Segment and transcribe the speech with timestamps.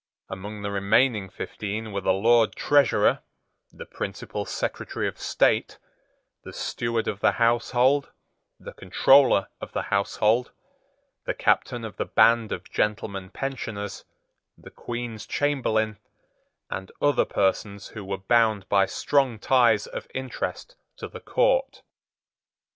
[0.29, 3.19] Among the remaining fifteen were the Lord Treasurer,
[3.71, 5.77] the principal Secretary of State,
[6.43, 8.09] the Steward of the Household,
[8.59, 10.53] the Comptroller of the Household,
[11.27, 14.03] the Captain of the Band of Gentlemen Pensioners,
[14.57, 15.99] the Queen's Chamberlain,
[16.71, 21.83] and other persons who were bound by strong ties of interest to the court.